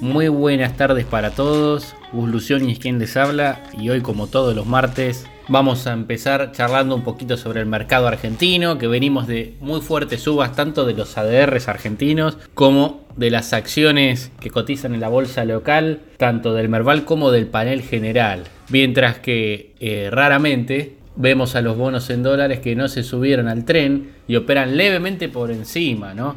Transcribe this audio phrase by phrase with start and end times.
[0.00, 1.94] Muy buenas tardes para todos.
[2.12, 6.52] Gus Lucioni es quien les habla y hoy como todos los martes vamos a empezar
[6.52, 10.94] charlando un poquito sobre el mercado argentino, que venimos de muy fuertes subas tanto de
[10.94, 16.68] los ADRs argentinos como de las acciones que cotizan en la bolsa local, tanto del
[16.68, 18.44] Merval como del panel general.
[18.70, 23.64] Mientras que eh, raramente vemos a los bonos en dólares que no se subieron al
[23.64, 26.36] tren y operan levemente por encima, ¿no?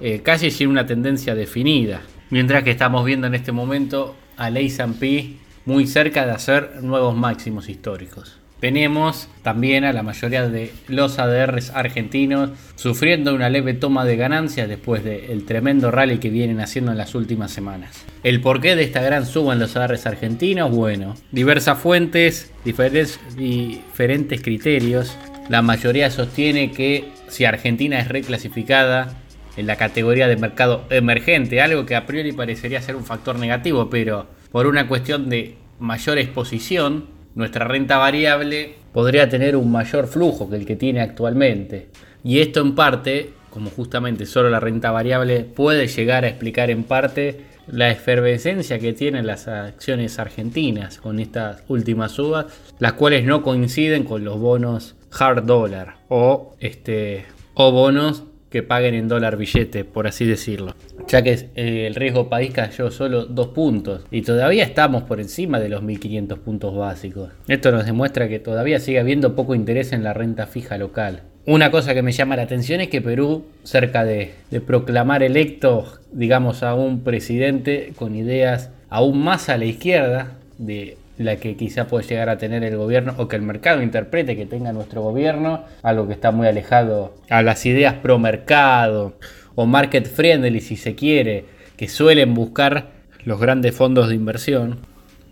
[0.00, 2.00] Eh, casi sin una tendencia definida.
[2.30, 7.68] Mientras que estamos viendo en este momento al S&P muy cerca de hacer nuevos máximos
[7.68, 8.38] históricos.
[8.60, 14.66] Tenemos también a la mayoría de los ADRs argentinos sufriendo una leve toma de ganancias
[14.66, 18.04] después del tremendo rally que vienen haciendo en las últimas semanas.
[18.22, 20.70] ¿El porqué de esta gran suba en los ADRs argentinos?
[20.70, 25.16] Bueno, diversas fuentes, diferentes, diferentes criterios.
[25.50, 29.14] La mayoría sostiene que si Argentina es reclasificada
[29.56, 33.88] en la categoría de mercado emergente, algo que a priori parecería ser un factor negativo,
[33.90, 40.48] pero por una cuestión de mayor exposición, nuestra renta variable podría tener un mayor flujo
[40.48, 41.88] que el que tiene actualmente.
[42.24, 46.84] Y esto en parte, como justamente solo la renta variable puede llegar a explicar en
[46.84, 52.46] parte la efervescencia que tienen las acciones argentinas con estas últimas subas,
[52.78, 58.24] las cuales no coinciden con los bonos hard dollar o este o bonos
[58.56, 60.74] que paguen en dólar billete, por así decirlo.
[61.08, 65.60] Ya que eh, el riesgo país cayó solo dos puntos y todavía estamos por encima
[65.60, 67.28] de los 1500 puntos básicos.
[67.48, 71.24] Esto nos demuestra que todavía sigue habiendo poco interés en la renta fija local.
[71.44, 75.84] Una cosa que me llama la atención es que Perú, cerca de, de proclamar electo,
[76.12, 81.86] digamos, a un presidente con ideas aún más a la izquierda de la que quizá
[81.86, 85.64] puede llegar a tener el gobierno o que el mercado interprete que tenga nuestro gobierno,
[85.82, 89.14] algo que está muy alejado a las ideas pro mercado
[89.54, 91.46] o market friendly si se quiere,
[91.76, 92.90] que suelen buscar
[93.24, 94.78] los grandes fondos de inversión.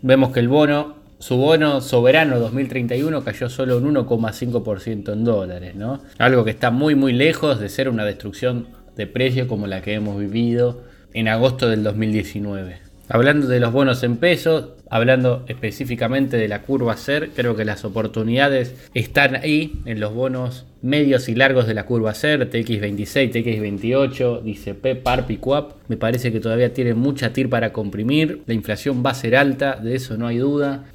[0.01, 6.01] Vemos que el bono, su bono soberano 2031 cayó solo un 1,5% en dólares, ¿no?
[6.17, 9.93] Algo que está muy muy lejos de ser una destrucción de precios como la que
[9.93, 10.83] hemos vivido
[11.13, 12.84] en agosto del 2019.
[13.07, 17.85] Hablando de los bonos en pesos, hablando específicamente de la curva SER, creo que las
[17.85, 24.41] oportunidades están ahí en los bonos medios y largos de la curva SER, TX26, TX28,
[24.41, 25.73] dice P, PARP y QUAP.
[25.87, 29.75] Me parece que todavía tienen mucha TIR para comprimir, la inflación va a ser alta,
[29.75, 30.85] de eso no hay duda.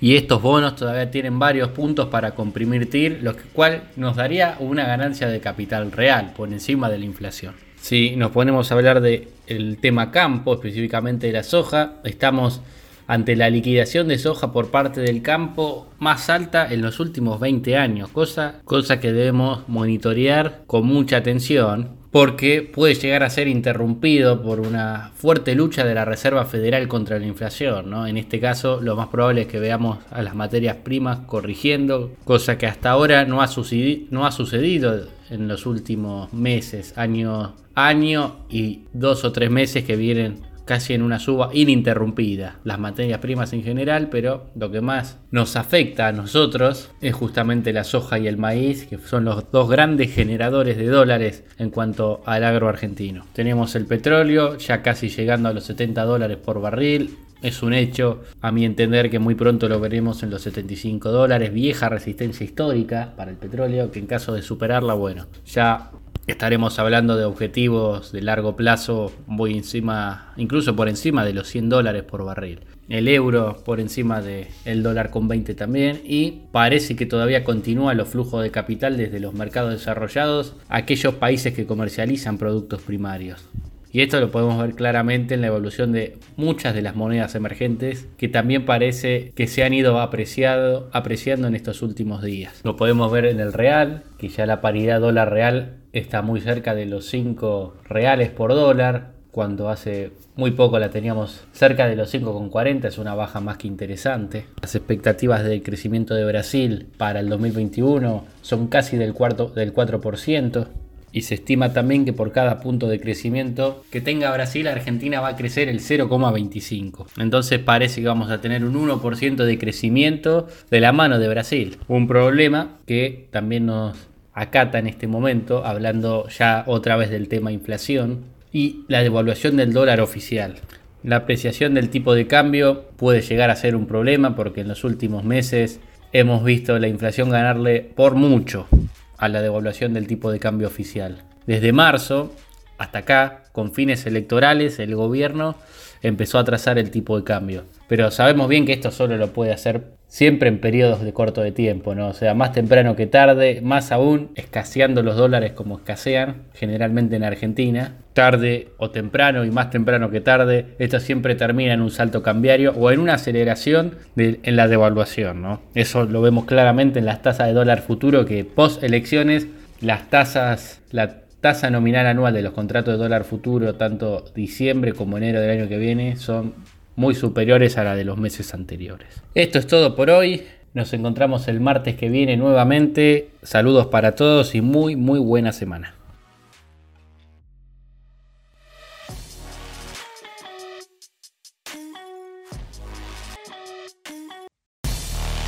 [0.00, 4.84] Y estos bonos todavía tienen varios puntos para comprimir TIR, lo cual nos daría una
[4.84, 7.54] ganancia de capital real por encima de la inflación.
[7.82, 12.60] Si nos ponemos a hablar del tema campo, específicamente de la soja, estamos
[13.08, 17.76] ante la liquidación de soja por parte del campo más alta en los últimos 20
[17.76, 24.42] años, cosa, cosa que debemos monitorear con mucha atención porque puede llegar a ser interrumpido
[24.42, 27.88] por una fuerte lucha de la Reserva Federal contra la inflación.
[27.88, 28.06] ¿no?
[28.06, 32.58] En este caso, lo más probable es que veamos a las materias primas corrigiendo, cosa
[32.58, 38.36] que hasta ahora no ha, sucedido, no ha sucedido en los últimos meses, año, año
[38.50, 42.60] y dos o tres meses que vienen casi en una suba ininterrumpida.
[42.64, 47.72] Las materias primas en general, pero lo que más nos afecta a nosotros es justamente
[47.72, 52.22] la soja y el maíz, que son los dos grandes generadores de dólares en cuanto
[52.26, 53.26] al agro argentino.
[53.32, 57.16] Tenemos el petróleo ya casi llegando a los 70 dólares por barril.
[57.42, 61.52] Es un hecho, a mi entender, que muy pronto lo veremos en los 75 dólares.
[61.52, 65.90] Vieja resistencia histórica para el petróleo, que en caso de superarla, bueno, ya
[66.32, 71.68] Estaremos hablando de objetivos de largo plazo muy encima, incluso por encima de los 100
[71.68, 72.60] dólares por barril.
[72.88, 77.92] El euro por encima del el dólar con 20 también y parece que todavía continúa
[77.92, 83.46] los flujos de capital desde los mercados desarrollados a aquellos países que comercializan productos primarios.
[83.92, 88.08] Y esto lo podemos ver claramente en la evolución de muchas de las monedas emergentes
[88.16, 92.62] que también parece que se han ido apreciado, apreciando en estos últimos días.
[92.64, 96.74] Lo podemos ver en el real, que ya la paridad dólar real está muy cerca
[96.74, 102.14] de los 5 reales por dólar, cuando hace muy poco la teníamos cerca de los
[102.14, 104.44] 5,40, es una baja más que interesante.
[104.60, 110.68] Las expectativas del crecimiento de Brasil para el 2021 son casi del, cuarto, del 4%
[111.12, 115.28] y se estima también que por cada punto de crecimiento que tenga Brasil, Argentina va
[115.28, 117.06] a crecer el 0,25.
[117.18, 121.78] Entonces parece que vamos a tener un 1% de crecimiento de la mano de Brasil.
[121.88, 127.52] Un problema que también nos acata en este momento, hablando ya otra vez del tema
[127.52, 128.24] inflación.
[128.54, 130.56] y la devaluación del dólar oficial.
[131.02, 134.84] La apreciación del tipo de cambio puede llegar a ser un problema porque en los
[134.84, 135.80] últimos meses
[136.12, 138.68] hemos visto la inflación ganarle por mucho
[139.16, 141.22] a la devaluación del tipo de cambio oficial.
[141.46, 142.34] Desde marzo
[142.82, 145.56] hasta acá, con fines electorales, el gobierno
[146.02, 147.64] empezó a trazar el tipo de cambio.
[147.88, 151.52] Pero sabemos bien que esto solo lo puede hacer siempre en periodos de corto de
[151.52, 152.08] tiempo, ¿no?
[152.08, 157.24] O sea, más temprano que tarde, más aún escaseando los dólares como escasean generalmente en
[157.24, 157.94] Argentina.
[158.12, 162.72] Tarde o temprano y más temprano que tarde, esto siempre termina en un salto cambiario
[162.72, 165.62] o en una aceleración en la devaluación, ¿no?
[165.74, 169.46] Eso lo vemos claramente en las tasas de dólar futuro que post elecciones
[169.80, 175.18] las tasas, la tasa nominal anual de los contratos de dólar futuro, tanto diciembre como
[175.18, 176.54] enero del año que viene, son
[176.94, 179.22] muy superiores a la de los meses anteriores.
[179.34, 180.44] Esto es todo por hoy.
[180.72, 183.30] Nos encontramos el martes que viene nuevamente.
[183.42, 185.94] Saludos para todos y muy, muy buena semana.